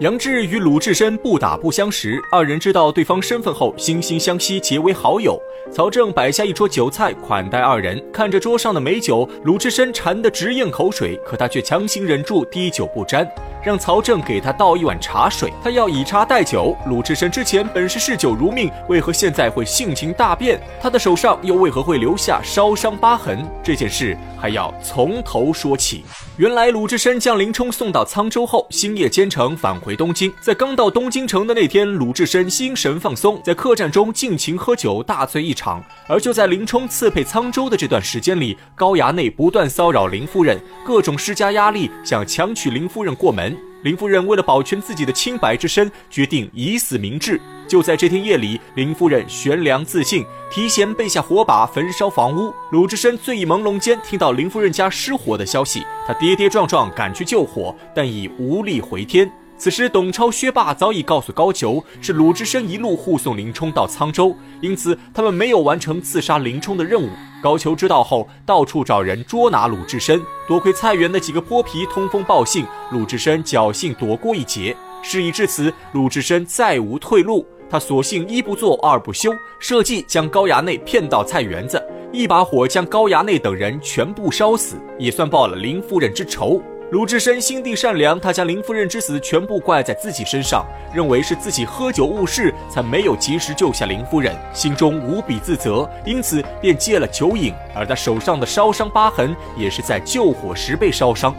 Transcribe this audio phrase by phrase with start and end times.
[0.00, 5.36] 杨志与鲁智深不打不相识，二人知道对方身份后，惺惺相惜，结为好友。
[5.72, 13.28] 曹正摆下一桌酒菜款待二人，看着桌上的美酒，鲁智深馋得直咽口水，可他却强行忍住滴酒不沾，
[13.68, 15.52] 让曹正给他倒一碗茶水。
[15.62, 16.74] 他要以茶代酒。
[16.86, 20.58] 鲁智深之前本是嗜酒如命，为何现在会性情大变？
[20.80, 23.46] 他的手上又为何会留下烧伤疤痕？
[23.62, 26.02] 这件事还要从头说起。
[26.38, 30.32] 原来鲁智深将林冲送到沧州后，星夜兼程返回东京。
[30.40, 35.84] 在刚到东京城的那天，鲁智深心神放松，在客栈中尽情喝酒，大醉一场。
[36.06, 43.54] 而就在林冲刺配沧州的这段时间里，高衙内不断骚扰林夫人，各种施加压力，想强娶林夫人过门。
[43.82, 47.40] 林夫人为了保全自己的清白之身，决定以死明志。
[47.68, 52.52] 就在这天夜里，林夫人悬梁自尽，提前备下火把焚烧房屋。
[52.70, 59.30] 鲁智深醉意朦胧间，听到林夫人家失火的消息，他跌跌撞撞赶去救火，但已无力回天。
[59.58, 67.08] 此时，董超、薛霸早已告诉高俅，是鲁智深一路护送林冲到沧州，因此他们没有完成刺杀林冲的任务。
[67.42, 70.22] 高俅知道后，到处找人捉拿鲁智深。
[70.46, 74.76] 多亏菜园的几个泼皮通风报信，鲁智深侥幸躲过一劫。
[75.02, 86.62] 事已至此，鲁智深再无退路，他索性一不做二不休，设计将高衙内骗到菜园子，一把火将高衙内等人全部烧死，也算报了林夫人之仇。
[86.90, 90.64] 鲁智深心地善良，他将林夫人之死全部怪在自己身上，
[90.94, 97.52] 认为是自己喝酒误事，才没有及时救下林夫人，心中无比自责，因此便戒了酒瘾。
[97.74, 101.34] 而他手上的烧伤疤痕，也是在救火时被烧伤。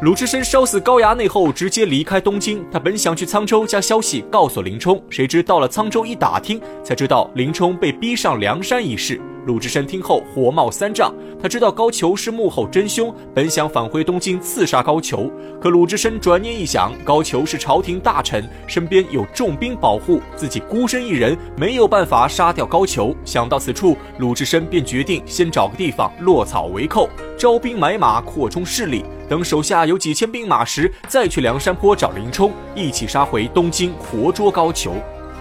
[0.00, 2.64] 鲁智深烧死高衙内后，直接离开东京。
[2.72, 9.20] 他本想去沧州将消息告诉林冲，谁知到了沧州一打听，才知道林冲被逼上梁山一事。
[9.46, 15.30] 鲁智深听后火冒三丈，他知道高俅是幕后真凶，本想返回东京刺杀高俅。
[15.60, 23.14] 可鲁智深转念一想，高俅是朝廷大臣，身边有重兵保护，自己孤身一人没有办法杀掉高俅。
[23.24, 29.04] 想到此处，鲁智深便决定先找个地方落草为寇，招兵买马，扩充势力。
[29.28, 34.92] 等手下有几千兵马时，再去梁山坡找林冲，一起杀回东京，活捉高俅。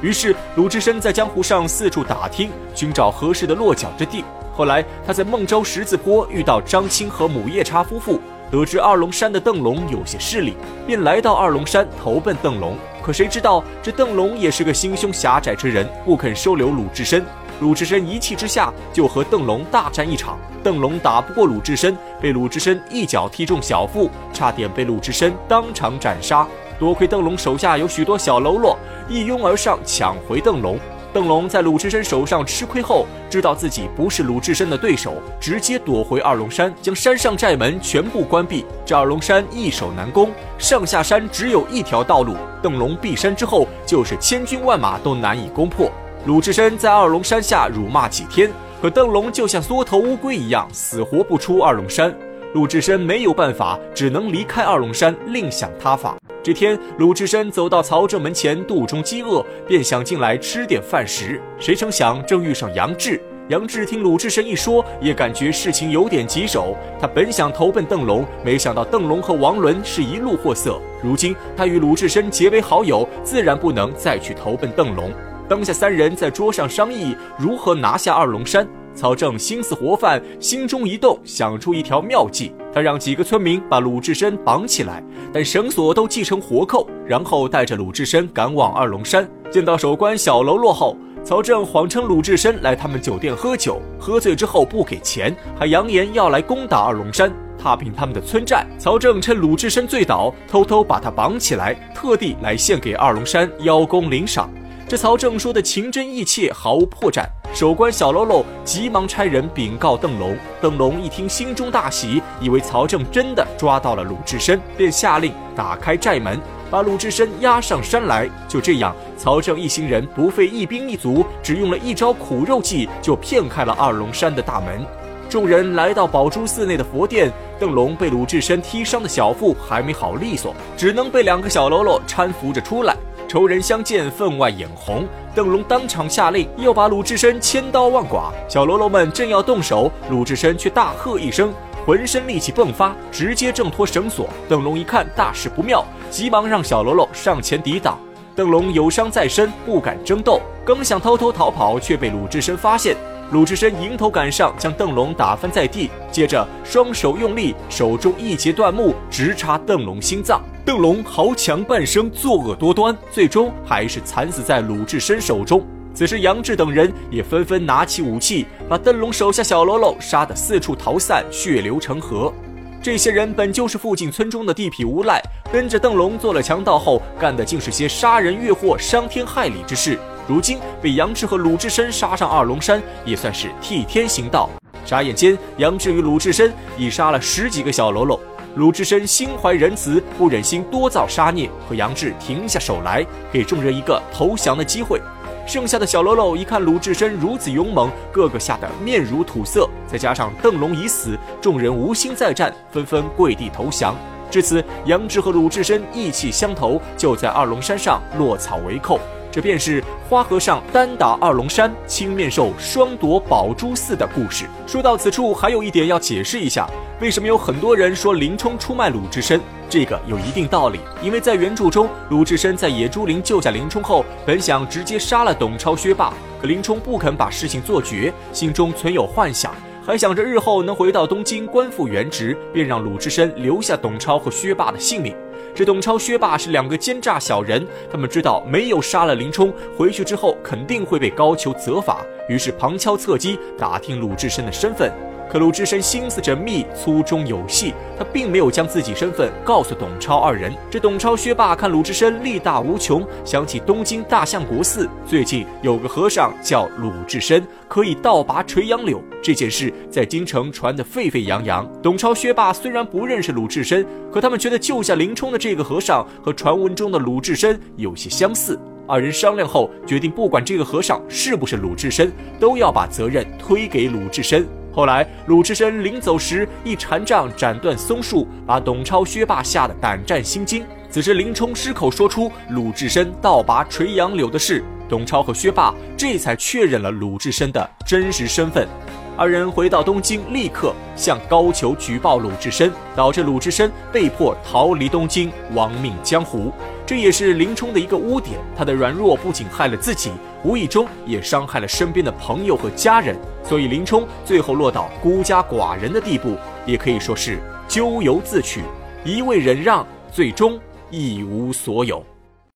[0.03, 4.21] 于是，鲁智深在江湖上四处打听，寻找合适的落脚之地。
[4.53, 8.19] 后来，他在孟州十字坡遇到张青和母夜叉夫妇，
[8.51, 12.75] 得知二龙山的邓龙有些势力，便来到二龙山投奔邓龙。
[13.01, 17.25] 可谁知道，这邓龙也是个心胸狭窄之人，不肯收留鲁智深。
[17.61, 26.45] 鲁智深一气之下就和邓龙大战一场，邓龙打不过鲁智深，被鲁智深一脚踢中小腹，差点被鲁智深当场斩杀。
[26.83, 28.77] 多亏邓龙手下有许多小喽啰，
[29.07, 30.77] 一拥而上抢回邓龙。
[31.13, 38.65] 邓龙在鲁智深手上吃亏后，知道自己不是鲁智深的对手，直接躲回二龙山，将山上寨门全部关闭。
[38.85, 42.35] 这二龙山易守难攻，上下山只有一条道路。
[42.61, 45.89] 邓龙闭山之后，就是千军万马都难以攻破。
[46.25, 48.51] 鲁智深在二龙山下辱骂几天，
[48.81, 52.13] 可邓龙就像缩头乌龟一样，死活不出二龙山。
[52.53, 56.17] 鲁智深没有办法，只能离开二龙山，另想他法。
[56.43, 61.41] 这天，鲁智深走到曹正门前，肚中饥饿，便想进来吃点饭食。
[61.57, 63.17] 谁成想，正遇上杨志。
[63.47, 66.75] 杨志听鲁智深一说，也感觉事情有点棘手。
[66.99, 70.77] 他本想投奔邓龙，没想到邓龙和王伦是一路货色。
[71.01, 75.13] 如今他与鲁智深结为好友，自然不能再去投奔邓龙。
[75.47, 78.67] 当下三人在桌上商议如何拿下二龙山。
[78.95, 82.53] 曹正心思活泛，心中一动，想出一条妙计。
[82.73, 89.27] 他让几个村民把鲁智深绑起来，但绳索都系成活扣，然后带着鲁智深赶往二龙山。
[89.51, 98.65] 见到守关小喽啰后，曹正谎称鲁智深来他们酒店喝酒，喝醉之后不给钱，还扬言要来攻打二龙山，踏平他们的村寨。
[98.79, 104.51] 曹正趁鲁智深醉倒，偷偷把他绑起来，特地来献给二龙山邀功领赏。
[104.93, 107.25] 这曹正说的情真意切，毫无破绽。
[107.51, 116.39] 守关小喽啰急忙差人禀告邓龙，邓龙一听，心中大喜，以为曹正真的抓到了鲁智深，便下令打开寨门，
[116.69, 118.29] 把鲁智深押上山来。
[118.47, 124.85] 就这样，曹正一行人不费一兵一卒，只用了一招苦肉计，就骗开了二龙山的大门。
[125.27, 132.95] 众人来到宝珠寺内的佛殿，邓龙被鲁智深踢伤的小腹还没好利索，只能被两个小喽啰搀扶着出来。
[133.33, 135.07] 仇人相见，分外眼红。
[135.33, 138.31] 邓龙当场下令，要把鲁智深千刀万剐。
[138.47, 141.51] 小喽啰们正要动手，鲁智深却大喝一声，
[141.83, 144.29] 浑身力气迸发，直接挣脱绳索。
[144.47, 147.97] 邓龙一看大事不妙，急忙让小喽啰上前抵挡。
[148.35, 152.95] 邓龙有伤在身，不敢争斗，刚想偷偷逃跑，却被鲁智深发现。
[153.31, 160.39] 鲁智深迎头赶上，将邓龙打翻在地，接着双手用力，手中一截断木直插邓龙心脏。
[160.65, 165.61] 邓龙豪强半生，作恶多端，最终还是惨死在鲁智深手中。
[165.93, 172.33] 此时，杨志等人也纷纷拿起武器，把邓龙手下小喽啰杀得四处逃散，血流成河。
[172.81, 175.21] 这些人本就是附近村中的地痞无赖，
[175.51, 179.99] 跟着邓龙做了强盗后，干的竟是些杀人越货、伤天害理之事。
[180.29, 184.49] 如今被杨志和鲁智深杀上二龙山，也算是替天行道。
[184.85, 188.17] 眨眼间，杨志与鲁智深已杀了十几个小喽啰。
[188.55, 195.01] 鲁智深心怀仁慈，不忍心多造杀孽，和杨志停下手来，给众人一个投降的机会。
[195.47, 199.67] 剩下的小喽啰一看鲁智深如此勇猛，个个吓得面如土色。
[199.87, 203.95] 再加上邓龙已死，众人无心再战，纷纷跪地投降。
[204.29, 208.99] 至此，杨志和鲁智深意气相投，就在二龙山上落草为寇。
[209.33, 214.45] 这便是花和尚单打二龙山，青面兽双夺宝珠寺的故事。
[214.67, 216.69] 说到此处，还有一点要解释一下，
[217.01, 219.41] 为什么有很多人说林冲出卖鲁智深？
[219.67, 229.51] 这个有一定道理，因为在原著中，鲁智深在野猪林救下林冲后，本想直接杀了董超、薛霸，可林冲不肯把事情做绝，心中存有幻想，
[229.83, 235.15] 还想着日后能回到东京官复原职，便让鲁智深留下董超和薛霸的性命。
[235.55, 244.91] 这董超、薛霸是两个奸诈小人，他们知道没有杀了林冲，回去之后肯定会被高俅责罚，于是旁敲侧击打听鲁智深的身份。
[245.33, 250.53] 可鲁智深心思缜密，粗中有细，他并没有将自己身份告诉董超二人。
[250.69, 261.67] 这董超、薛霸看鲁智深力大无穷，想起东京大相国寺最近有个和尚叫鲁智深，可以倒拔垂杨柳，这件事在京城传得沸沸扬扬。
[261.81, 268.59] 董超、薛霸虽然不认识鲁智深，可他们觉得救下林冲的这个和尚和传闻中的鲁智深有些相似。
[268.87, 274.47] 二人商量后，决定不管这个和尚是不是鲁智深，都要把责任推给鲁智深。
[274.75, 280.65] 后来，鲁智深临走时一禅杖斩断松树，把董超、薛霸吓得胆战心惊。
[280.89, 288.67] 此时，林冲失口说出鲁智深倒拔垂杨柳的事，董超和薛霸这才确认了鲁智深的真实身份。
[289.15, 296.51] 二人回到东京，立刻向高俅举报鲁智深，导致鲁智深被迫逃离东京，亡命江湖。
[296.83, 300.11] 这也是林冲的一个污点，他的软弱不仅害了自己，
[300.43, 303.15] 无意中也伤害了身边的朋友和家人。
[303.43, 308.61] 所以林冲最后落到孤家寡人的地步，也可以说是咎由自取，
[309.03, 310.59] 一味忍让，最终
[310.89, 312.03] 一无所有。